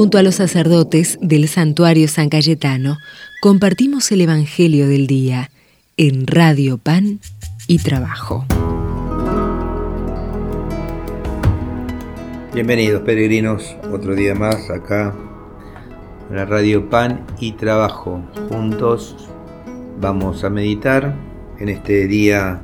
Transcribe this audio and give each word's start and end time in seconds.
Junto 0.00 0.16
a 0.16 0.22
los 0.22 0.36
sacerdotes 0.36 1.18
del 1.20 1.46
santuario 1.46 2.08
San 2.08 2.30
Cayetano, 2.30 2.96
compartimos 3.42 4.10
el 4.12 4.22
Evangelio 4.22 4.88
del 4.88 5.06
Día 5.06 5.50
en 5.98 6.26
Radio 6.26 6.78
Pan 6.78 7.20
y 7.66 7.80
Trabajo. 7.80 8.46
Bienvenidos 12.54 13.02
peregrinos, 13.02 13.76
otro 13.92 14.14
día 14.14 14.34
más 14.34 14.70
acá 14.70 15.14
en 16.30 16.36
la 16.36 16.46
Radio 16.46 16.88
Pan 16.88 17.26
y 17.38 17.52
Trabajo. 17.52 18.22
Juntos 18.48 19.28
vamos 20.00 20.44
a 20.44 20.48
meditar 20.48 21.14
en 21.58 21.68
este 21.68 22.06
día 22.06 22.62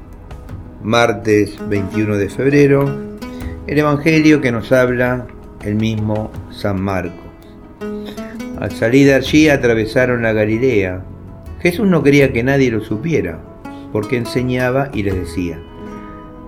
martes 0.83 1.59
21 1.69 2.17
de 2.17 2.31
febrero 2.31 3.17
el 3.67 3.79
Evangelio 3.79 4.41
que 4.41 4.53
nos 4.53 4.73
habla 4.73 5.27
el 5.61 5.75
mismo 5.75 6.31
San 6.51 6.81
Marcos. 6.81 7.26
Al 8.59 8.71
salir 8.71 9.07
de 9.07 9.15
allí 9.15 9.49
atravesaron 9.49 10.23
la 10.23 10.33
Galilea. 10.33 11.03
Jesús 11.61 11.87
no 11.87 12.03
quería 12.03 12.33
que 12.33 12.43
nadie 12.43 12.71
lo 12.71 12.81
supiera, 12.81 13.39
porque 13.93 14.17
enseñaba 14.17 14.91
y 14.95 15.03
les 15.03 15.15
decía, 15.15 15.59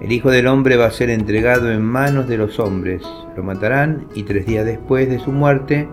el 0.00 0.12
Hijo 0.12 0.30
del 0.30 0.46
Hombre 0.46 0.76
va 0.76 0.86
a 0.86 0.90
ser 0.90 1.10
entregado 1.10 1.72
en 1.72 1.82
manos 1.82 2.28
de 2.28 2.38
los 2.38 2.60
hombres, 2.60 3.02
lo 3.36 3.42
matarán 3.42 4.06
y 4.14 4.22
tres 4.22 4.46
días 4.46 4.64
después 4.64 5.08
de 5.10 5.18
su 5.18 5.32
muerte 5.32 5.88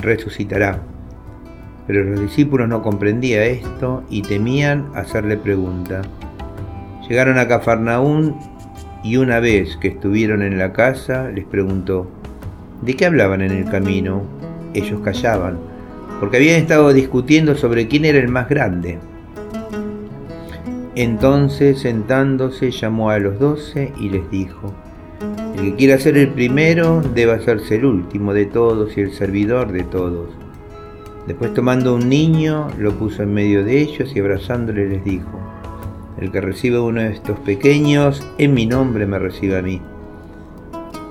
resucitará. 0.00 0.80
Pero 1.86 2.04
los 2.04 2.20
discípulos 2.20 2.68
no 2.68 2.82
comprendían 2.82 3.42
esto 3.42 4.02
y 4.10 4.22
temían 4.22 4.90
hacerle 4.94 5.36
pregunta. 5.36 6.02
Llegaron 7.08 7.38
a 7.38 7.48
Cafarnaún 7.48 8.36
y 9.02 9.16
una 9.16 9.40
vez 9.40 9.76
que 9.76 9.88
estuvieron 9.88 10.42
en 10.42 10.58
la 10.58 10.72
casa 10.72 11.30
les 11.30 11.44
preguntó, 11.44 12.10
¿De 12.82 12.94
qué 12.94 13.06
hablaban 13.06 13.42
en 13.42 13.52
el 13.52 13.64
camino? 13.66 14.39
Ellos 14.74 15.00
callaban, 15.02 15.58
porque 16.20 16.36
habían 16.36 16.56
estado 16.56 16.92
discutiendo 16.92 17.56
sobre 17.56 17.88
quién 17.88 18.04
era 18.04 18.18
el 18.18 18.28
más 18.28 18.48
grande. 18.48 18.98
Entonces, 20.94 21.80
sentándose, 21.80 22.70
llamó 22.70 23.10
a 23.10 23.18
los 23.18 23.38
doce 23.38 23.92
y 23.98 24.10
les 24.10 24.28
dijo, 24.30 24.74
el 25.56 25.62
que 25.62 25.74
quiera 25.76 25.98
ser 25.98 26.16
el 26.16 26.28
primero 26.28 27.02
debe 27.14 27.32
hacerse 27.32 27.76
el 27.76 27.84
último 27.84 28.32
de 28.32 28.46
todos 28.46 28.96
y 28.96 29.00
el 29.02 29.12
servidor 29.12 29.72
de 29.72 29.84
todos. 29.84 30.30
Después 31.26 31.54
tomando 31.54 31.94
un 31.94 32.08
niño, 32.08 32.68
lo 32.78 32.92
puso 32.92 33.22
en 33.22 33.34
medio 33.34 33.64
de 33.64 33.80
ellos 33.80 34.14
y 34.14 34.20
abrazándole 34.20 34.88
les 34.88 35.04
dijo, 35.04 35.38
el 36.18 36.32
que 36.32 36.40
recibe 36.40 36.78
uno 36.80 37.00
de 37.00 37.12
estos 37.12 37.38
pequeños, 37.40 38.26
en 38.38 38.52
mi 38.54 38.66
nombre 38.66 39.06
me 39.06 39.18
recibe 39.18 39.58
a 39.58 39.62
mí. 39.62 39.80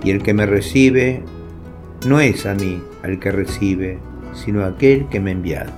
Y 0.04 0.12
el 0.12 0.22
que 0.22 0.34
me 0.34 0.46
recibe, 0.46 1.24
no 2.06 2.20
es 2.20 2.46
a 2.46 2.54
mí 2.54 2.82
al 3.04 3.20
que 3.20 3.32
recibe, 3.32 4.00
sino 4.34 4.64
a 4.64 4.68
aquel 4.68 5.08
que 5.10 5.20
me 5.20 5.32
ha 5.32 5.34
enviado. 5.34 5.72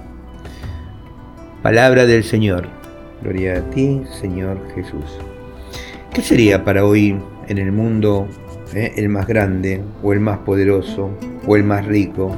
Palabra 1.63 2.05
del 2.05 2.23
Señor. 2.23 2.67
Gloria 3.23 3.57
a 3.57 3.69
ti, 3.69 4.01
Señor 4.19 4.57
Jesús. 4.73 5.19
¿Qué 6.13 6.21
sería 6.21 6.63
para 6.63 6.85
hoy 6.85 7.17
en 7.47 7.57
el 7.57 7.71
mundo 7.71 8.27
eh, 8.73 8.93
el 8.95 9.09
más 9.09 9.27
grande 9.27 9.81
o 10.01 10.13
el 10.13 10.19
más 10.19 10.39
poderoso 10.39 11.11
o 11.45 11.55
el 11.55 11.63
más 11.63 11.85
rico? 11.85 12.35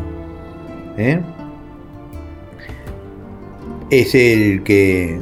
Eh? 0.97 1.22
Es 3.90 4.14
el 4.16 4.64
que 4.64 5.22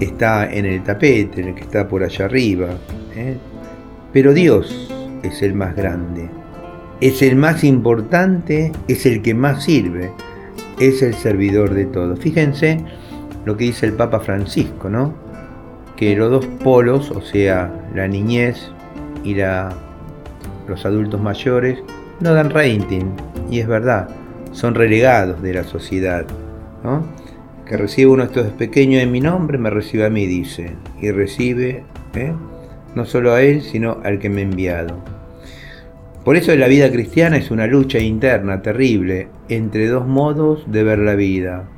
está 0.00 0.50
en 0.50 0.66
el 0.66 0.82
tapete, 0.82 1.40
el 1.40 1.54
que 1.54 1.62
está 1.62 1.88
por 1.88 2.02
allá 2.02 2.26
arriba. 2.26 2.68
Eh. 3.14 3.36
Pero 4.12 4.34
Dios 4.34 4.90
es 5.22 5.42
el 5.42 5.54
más 5.54 5.74
grande 5.74 6.39
es 7.00 7.22
el 7.22 7.36
más 7.36 7.64
importante, 7.64 8.72
es 8.88 9.06
el 9.06 9.22
que 9.22 9.34
más 9.34 9.64
sirve, 9.64 10.10
es 10.78 11.02
el 11.02 11.14
servidor 11.14 11.74
de 11.74 11.86
todo. 11.86 12.16
Fíjense 12.16 12.78
lo 13.44 13.56
que 13.56 13.64
dice 13.64 13.86
el 13.86 13.94
Papa 13.94 14.20
Francisco, 14.20 14.90
¿no? 14.90 15.14
Que 15.96 16.14
los 16.14 16.30
dos 16.30 16.46
polos, 16.62 17.10
o 17.10 17.22
sea, 17.22 17.72
la 17.94 18.06
niñez 18.06 18.70
y 19.24 19.34
los 19.34 20.84
adultos 20.84 21.20
mayores, 21.20 21.78
no 22.20 22.34
dan 22.34 22.50
rating, 22.50 23.06
y 23.50 23.60
es 23.60 23.66
verdad, 23.66 24.08
son 24.52 24.74
relegados 24.74 25.40
de 25.42 25.54
la 25.54 25.64
sociedad. 25.64 26.26
Que 27.66 27.76
recibe 27.76 28.10
uno 28.10 28.26
de 28.26 28.28
estos 28.28 28.52
pequeños 28.52 29.02
en 29.02 29.12
mi 29.12 29.20
nombre, 29.20 29.56
me 29.56 29.70
recibe 29.70 30.04
a 30.04 30.10
mí, 30.10 30.26
dice, 30.26 30.76
y 31.00 31.10
recibe 31.10 31.84
¿eh? 32.14 32.32
no 32.94 33.04
solo 33.04 33.32
a 33.32 33.42
él, 33.42 33.62
sino 33.62 33.98
al 34.02 34.18
que 34.18 34.28
me 34.28 34.40
ha 34.40 34.44
enviado. 34.44 35.19
Por 36.30 36.36
eso 36.36 36.54
la 36.54 36.68
vida 36.68 36.92
cristiana 36.92 37.38
es 37.38 37.50
una 37.50 37.66
lucha 37.66 37.98
interna 37.98 38.62
terrible 38.62 39.26
entre 39.48 39.88
dos 39.88 40.06
modos 40.06 40.62
de 40.70 40.84
ver 40.84 41.00
la 41.00 41.16
vida. 41.16 41.68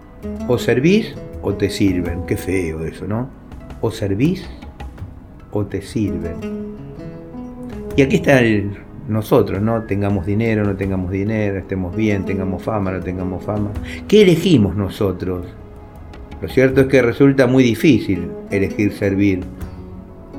O 0.46 0.58
servís 0.58 1.14
o 1.40 1.54
te 1.54 1.70
sirven. 1.70 2.26
Qué 2.26 2.36
feo 2.36 2.84
eso, 2.84 3.06
¿no? 3.06 3.30
O 3.80 3.90
servís 3.90 4.46
o 5.52 5.64
te 5.64 5.80
sirven. 5.80 6.34
Y 7.96 8.02
aquí 8.02 8.16
está 8.16 8.40
el, 8.40 8.72
nosotros, 9.08 9.62
¿no? 9.62 9.84
Tengamos 9.84 10.26
dinero, 10.26 10.64
no 10.64 10.76
tengamos 10.76 11.10
dinero, 11.10 11.56
estemos 11.56 11.96
bien, 11.96 12.26
tengamos 12.26 12.62
fama, 12.62 12.92
no 12.92 13.00
tengamos 13.00 13.42
fama. 13.42 13.70
¿Qué 14.06 14.20
elegimos 14.20 14.76
nosotros? 14.76 15.46
Lo 16.42 16.48
cierto 16.50 16.82
es 16.82 16.86
que 16.88 17.00
resulta 17.00 17.46
muy 17.46 17.64
difícil 17.64 18.28
elegir 18.50 18.92
servir. 18.92 19.40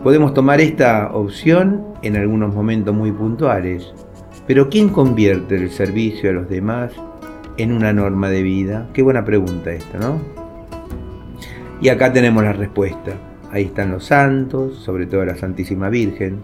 Podemos 0.04 0.34
tomar 0.34 0.60
esta 0.60 1.12
opción 1.14 1.82
en 2.02 2.18
algunos 2.18 2.54
momentos 2.54 2.94
muy 2.94 3.14
puntuales, 3.14 3.94
pero 4.46 4.70
¿quién 4.70 4.90
convierte 4.90 5.56
el 5.56 5.72
servicio 5.72 6.30
a 6.30 6.34
los 6.34 6.50
demás 6.50 6.92
en 7.56 7.72
una 7.72 7.94
norma 7.94 8.30
de 8.30 8.44
vida? 8.44 8.90
Qué 8.94 9.02
buena 9.02 9.24
pregunta 9.24 9.72
esta, 9.72 10.00
¿no? 10.00 10.20
Y 11.80 11.88
acá 11.88 12.12
tenemos 12.12 12.44
la 12.44 12.52
respuesta. 12.52 13.14
Ahí 13.50 13.64
están 13.64 13.92
los 13.92 14.04
santos, 14.04 14.76
sobre 14.80 15.06
todo 15.06 15.24
la 15.24 15.38
Santísima 15.38 15.88
Virgen, 15.88 16.40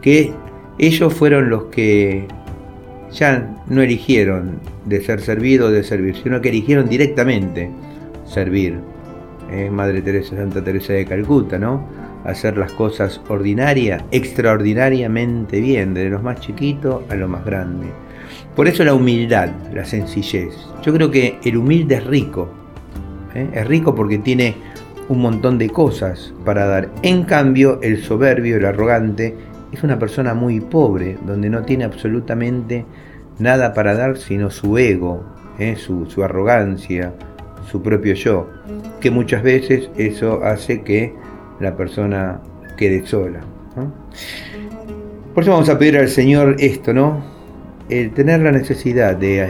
que 0.00 0.32
ellos 0.76 1.14
fueron 1.14 1.50
los 1.50 1.66
que 1.66 2.26
ya 3.12 3.62
no 3.68 3.80
eligieron 3.82 4.58
de 4.86 5.00
ser 5.02 5.20
servido 5.20 5.68
o 5.68 5.70
de 5.70 5.84
servir, 5.84 6.16
sino 6.20 6.40
que 6.40 6.48
eligieron 6.48 6.88
directamente 6.88 7.70
servir. 8.24 8.80
Eh, 9.52 9.70
Madre 9.70 10.02
Teresa, 10.02 10.34
Santa 10.34 10.64
Teresa 10.64 10.94
de 10.94 11.04
Calcuta, 11.04 11.58
¿no? 11.58 12.01
Hacer 12.24 12.56
las 12.56 12.72
cosas 12.72 13.20
ordinarias, 13.28 14.04
extraordinariamente 14.10 15.60
bien, 15.60 15.94
desde 15.94 16.10
lo 16.10 16.20
más 16.20 16.40
chiquito 16.40 17.04
a 17.08 17.14
lo 17.14 17.28
más 17.28 17.44
grande. 17.44 17.88
Por 18.54 18.68
eso 18.68 18.84
la 18.84 18.94
humildad, 18.94 19.50
la 19.72 19.84
sencillez. 19.84 20.54
Yo 20.82 20.92
creo 20.92 21.10
que 21.10 21.38
el 21.44 21.56
humilde 21.56 21.96
es 21.96 22.04
rico. 22.04 22.48
¿eh? 23.34 23.48
Es 23.52 23.66
rico 23.66 23.94
porque 23.94 24.18
tiene 24.18 24.54
un 25.08 25.20
montón 25.20 25.58
de 25.58 25.70
cosas 25.70 26.32
para 26.44 26.66
dar. 26.66 26.90
En 27.02 27.24
cambio, 27.24 27.80
el 27.82 28.02
soberbio, 28.02 28.56
el 28.56 28.66
arrogante, 28.66 29.34
es 29.72 29.82
una 29.82 29.98
persona 29.98 30.34
muy 30.34 30.60
pobre, 30.60 31.16
donde 31.26 31.48
no 31.48 31.62
tiene 31.62 31.84
absolutamente 31.84 32.84
nada 33.38 33.72
para 33.72 33.94
dar 33.94 34.18
sino 34.18 34.50
su 34.50 34.76
ego, 34.76 35.24
¿eh? 35.58 35.76
su, 35.76 36.06
su 36.06 36.22
arrogancia, 36.22 37.14
su 37.70 37.82
propio 37.82 38.14
yo, 38.14 38.48
que 39.00 39.10
muchas 39.10 39.42
veces 39.42 39.88
eso 39.96 40.44
hace 40.44 40.82
que 40.82 41.14
la 41.62 41.76
persona 41.76 42.40
quede 42.76 43.06
sola. 43.06 43.40
Por 45.32 45.42
eso 45.42 45.52
vamos 45.52 45.68
a 45.68 45.78
pedir 45.78 45.96
al 45.96 46.08
Señor 46.08 46.56
esto, 46.58 46.92
¿no? 46.92 47.24
El 47.88 48.10
tener 48.10 48.40
la 48.40 48.52
necesidad 48.52 49.16
de, 49.16 49.48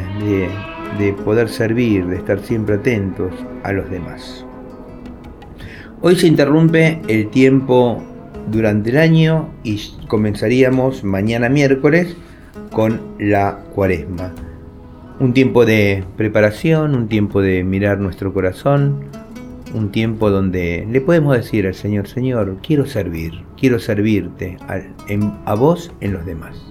de 0.99 1.13
poder 1.25 1.49
servir, 1.49 2.07
de 2.07 2.17
estar 2.17 2.39
siempre 2.41 2.77
atentos 2.77 3.33
a 3.65 3.73
los 3.73 3.91
demás. 3.91 4.45
Hoy 6.03 6.17
se 6.17 6.27
interrumpe 6.27 7.01
el 7.09 7.31
tiempo 7.31 8.03
durante 8.51 8.91
el 8.91 8.99
año 8.99 9.49
y 9.63 9.81
comenzaríamos 10.09 11.05
mañana 11.05 11.49
miércoles 11.49 12.17
con 12.71 13.01
la 13.19 13.59
cuaresma. 13.75 14.33
Un 15.21 15.33
tiempo 15.33 15.65
de 15.65 16.05
preparación, 16.17 16.95
un 16.95 17.09
tiempo 17.09 17.41
de 17.41 17.63
mirar 17.63 17.99
nuestro 18.01 18.33
corazón, 18.33 19.05
un 19.75 19.91
tiempo 19.91 20.31
donde 20.31 20.87
le 20.91 21.01
podemos 21.01 21.37
decir 21.37 21.67
al 21.67 21.75
Señor, 21.75 22.07
Señor, 22.09 22.59
quiero 22.63 22.87
servir, 22.87 23.33
quiero 23.59 23.79
servirte 23.79 24.57
a, 25.47 25.55
vos 25.55 25.93
en 26.01 26.13
los 26.13 26.25
demás. 26.27 26.63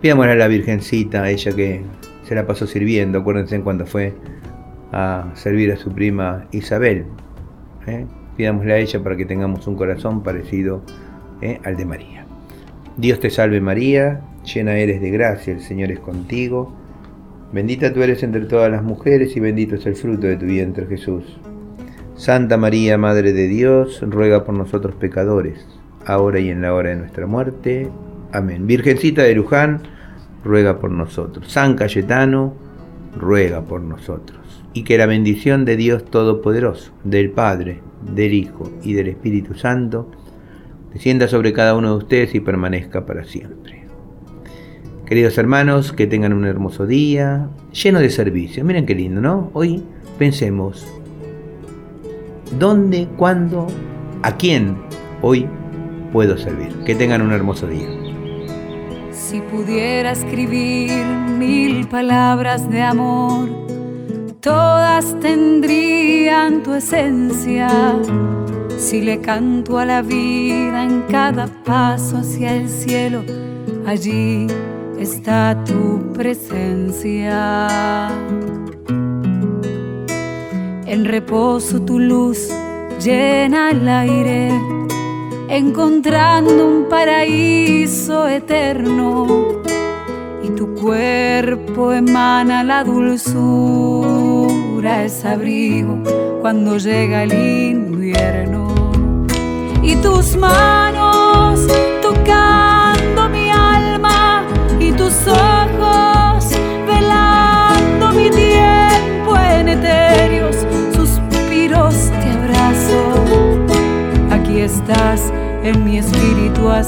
Pidámosle 0.00 0.32
a 0.32 0.36
la 0.36 0.48
Virgencita, 0.48 1.28
ella 1.30 1.52
que 1.52 1.82
se 2.24 2.34
la 2.34 2.46
pasó 2.46 2.66
sirviendo, 2.66 3.18
acuérdense 3.18 3.60
cuando 3.60 3.86
fue 3.86 4.14
a 4.92 5.30
servir 5.34 5.72
a 5.72 5.76
su 5.76 5.92
prima 5.92 6.46
Isabel. 6.52 7.06
¿eh? 7.86 8.06
Pidámosle 8.36 8.72
a 8.72 8.78
ella 8.78 9.02
para 9.02 9.16
que 9.16 9.26
tengamos 9.26 9.66
un 9.66 9.76
corazón 9.76 10.22
parecido 10.22 10.82
¿eh? 11.40 11.60
al 11.64 11.76
de 11.76 11.84
María. 11.84 12.26
Dios 12.96 13.20
te 13.20 13.30
salve 13.30 13.60
María, 13.60 14.20
llena 14.44 14.76
eres 14.76 15.00
de 15.00 15.10
gracia, 15.10 15.52
el 15.52 15.60
Señor 15.60 15.90
es 15.90 16.00
contigo. 16.00 16.74
Bendita 17.52 17.92
tú 17.92 18.02
eres 18.02 18.22
entre 18.22 18.42
todas 18.42 18.70
las 18.70 18.82
mujeres 18.82 19.36
y 19.36 19.40
bendito 19.40 19.76
es 19.76 19.86
el 19.86 19.96
fruto 19.96 20.26
de 20.26 20.36
tu 20.36 20.46
vientre 20.46 20.86
Jesús. 20.86 21.38
Santa 22.16 22.56
María, 22.56 22.96
Madre 22.96 23.32
de 23.32 23.48
Dios, 23.48 24.00
ruega 24.02 24.44
por 24.44 24.54
nosotros 24.54 24.94
pecadores, 24.94 25.66
ahora 26.06 26.38
y 26.38 26.48
en 26.48 26.62
la 26.62 26.72
hora 26.72 26.90
de 26.90 26.96
nuestra 26.96 27.26
muerte. 27.26 27.90
Amén. 28.32 28.68
Virgencita 28.68 29.22
de 29.22 29.34
Luján, 29.34 29.82
ruega 30.44 30.78
por 30.78 30.92
nosotros. 30.92 31.50
San 31.50 31.74
Cayetano, 31.74 32.54
ruega 33.16 33.62
por 33.62 33.80
nosotros. 33.80 34.38
Y 34.74 34.84
que 34.84 34.96
la 34.96 35.06
bendición 35.06 35.64
de 35.64 35.76
Dios 35.76 36.04
Todopoderoso, 36.04 36.92
del 37.02 37.30
Padre, 37.30 37.80
del 38.14 38.32
Hijo 38.32 38.70
y 38.82 38.92
del 38.92 39.08
Espíritu 39.08 39.54
Santo, 39.54 40.10
descienda 40.92 41.26
sobre 41.26 41.52
cada 41.52 41.74
uno 41.74 41.90
de 41.90 41.96
ustedes 41.98 42.34
y 42.36 42.40
permanezca 42.40 43.06
para 43.06 43.24
siempre. 43.24 43.84
Queridos 45.04 45.36
hermanos, 45.36 45.92
que 45.92 46.06
tengan 46.06 46.32
un 46.32 46.46
hermoso 46.46 46.86
día, 46.86 47.48
lleno 47.72 47.98
de 47.98 48.08
servicio. 48.08 48.64
Miren 48.64 48.86
qué 48.86 48.94
lindo, 48.94 49.20
¿no? 49.20 49.50
Hoy 49.52 49.82
pensemos, 50.18 50.86
¿dónde, 52.58 53.08
cuándo, 53.16 53.66
a 54.22 54.32
quién 54.36 54.76
hoy 55.22 55.48
puedo 56.12 56.36
servir? 56.36 56.72
Que 56.84 56.94
tengan 56.94 57.22
un 57.22 57.32
hermoso 57.32 57.66
día. 57.66 57.88
Si 59.10 59.40
pudiera 59.40 60.12
escribir 60.12 61.04
mil 61.38 61.88
palabras 61.88 62.68
de 62.70 62.82
amor, 62.82 63.48
todas 64.40 65.18
tendrían 65.20 66.62
tu 66.62 66.74
esencia. 66.74 67.68
Si 68.76 69.00
le 69.00 69.20
canto 69.20 69.78
a 69.78 69.84
la 69.84 70.02
vida 70.02 70.84
en 70.84 71.02
cada 71.02 71.46
paso 71.64 72.18
hacia 72.18 72.54
el 72.54 72.68
cielo, 72.68 73.22
allí 73.86 74.46
está 74.98 75.56
tu 75.64 76.12
presencia. 76.12 77.68
En 80.86 81.04
reposo 81.04 81.80
tu 81.80 81.98
luz 81.98 82.50
llena 83.02 83.70
el 83.70 83.88
aire 83.88 84.50
encontrando 85.48 86.66
un 86.66 86.88
paraíso 86.88 88.28
eterno. 88.28 89.26
Y 90.42 90.50
tu 90.50 90.74
cuerpo 90.74 91.92
emana 91.92 92.62
la 92.62 92.84
dulzura, 92.84 93.24
es 95.04 95.24
abrigo 95.24 96.02
cuando 96.42 96.76
llega 96.76 97.22
el 97.22 97.32
invierno. 97.32 98.74
Y 99.82 99.96
tus 99.96 100.36
manos 100.36 101.66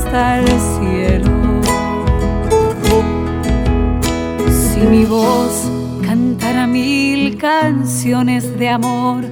hasta 0.07 0.39
el 0.39 0.47
cielo. 0.47 1.31
Si 4.49 4.81
mi 4.81 5.05
voz 5.05 5.71
cantara 6.05 6.67
mil 6.67 7.37
canciones 7.39 8.59
de 8.59 8.69
amor, 8.69 9.25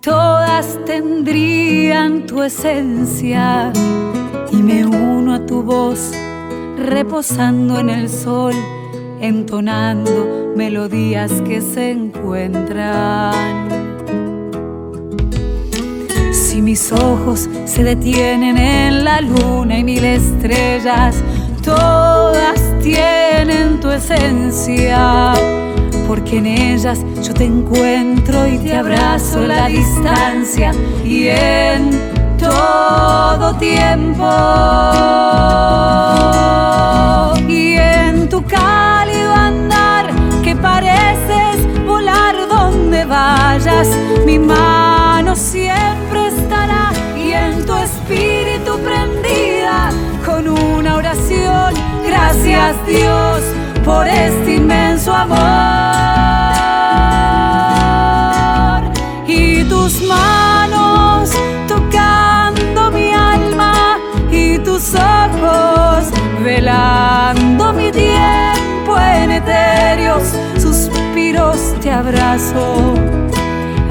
todas 0.00 0.78
tendrían 0.84 2.26
tu 2.26 2.42
esencia 2.42 3.72
y 4.50 4.56
me 4.56 4.86
uno 4.86 5.34
a 5.34 5.46
tu 5.46 5.62
voz 5.62 6.12
reposando 6.78 7.78
en 7.80 7.90
el 7.90 8.08
sol, 8.08 8.54
entonando 9.20 10.52
melodías 10.56 11.32
que 11.42 11.60
se 11.60 11.90
encuentran 11.90 13.65
si 16.56 16.62
mis 16.62 16.90
ojos 16.90 17.50
se 17.66 17.84
detienen 17.84 18.56
en 18.56 19.04
la 19.04 19.20
luna 19.20 19.78
y 19.78 19.84
mil 19.84 20.02
estrellas, 20.02 21.16
todas 21.62 22.58
tienen 22.82 23.78
tu 23.78 23.90
esencia. 23.90 25.34
Porque 26.08 26.38
en 26.38 26.46
ellas 26.46 27.04
yo 27.22 27.34
te 27.34 27.44
encuentro 27.44 28.46
y 28.46 28.56
te 28.56 28.74
abrazo 28.74 29.40
la 29.40 29.66
distancia 29.66 30.72
y 31.04 31.26
en 31.26 31.90
todo 32.38 33.54
tiempo. 33.56 34.24
Y 37.46 37.74
en 37.74 38.30
tu 38.30 38.42
cálido 38.46 39.34
andar 39.34 40.06
que 40.42 40.56
pareces 40.56 41.58
volar 41.86 42.48
donde 42.48 43.04
vayas, 43.04 43.88
mi 44.24 44.38
mano 44.38 45.36
siempre 45.36 45.85
Gracias 52.06 52.86
Dios 52.86 53.42
por 53.84 54.06
este 54.06 54.54
inmenso 54.56 55.12
amor. 55.12 55.38
Y 59.26 59.64
tus 59.64 60.02
manos 60.02 61.30
tocando 61.68 62.90
mi 62.90 63.12
alma 63.12 63.98
y 64.30 64.58
tus 64.58 64.94
ojos 64.94 66.06
velando 66.42 67.72
mi 67.72 67.90
tiempo 67.90 68.98
en 68.98 69.30
etéreos 69.32 70.24
suspiros 70.58 71.74
te 71.80 71.90
abrazo 71.90 72.94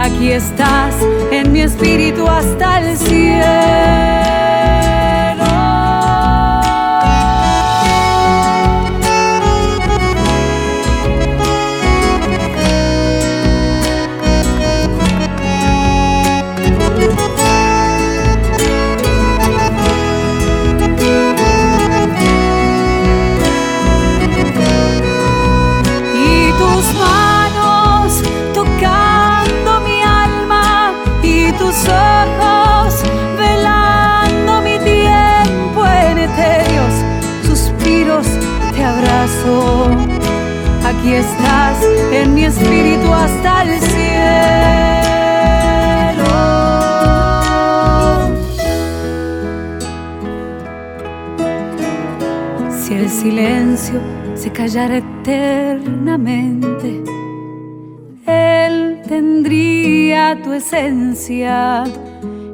aquí 0.05 0.31
estás 0.31 0.95
en 1.31 1.51
mi 1.51 1.61
espíritu 1.61 2.27
hasta 2.27 2.79
el 2.79 2.97
cielo. 2.97 4.44
Aquí 41.05 41.13
estás 41.13 41.77
en 42.13 42.33
mi 42.33 42.45
espíritu 42.45 43.13
hasta 43.13 43.61
el 43.61 43.79
cielo. 43.79 43.93
Si 52.71 52.95
el 52.95 53.07
silencio 53.07 54.01
se 54.33 54.51
callara 54.51 54.97
eternamente, 54.97 57.03
él 58.25 58.99
tendría 59.07 60.41
tu 60.41 60.53
esencia. 60.53 61.83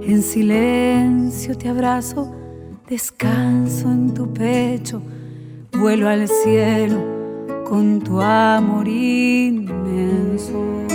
En 0.01 0.21
silencio 0.21 1.57
te 1.57 1.69
abrazo, 1.69 2.35
descanso 2.85 3.89
en 3.89 4.13
tu 4.13 4.33
pecho 4.33 5.01
vuelo 5.71 6.09
al 6.09 6.27
cielo 6.27 7.20
con 7.71 8.01
tu 8.01 8.19
amor 8.19 8.85
inmenso. 8.85 10.90